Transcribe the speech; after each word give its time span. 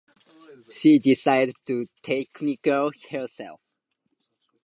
She 0.71 0.97
decided 0.97 1.53
to 1.67 1.85
teach 2.01 2.35
herself. 3.11 3.61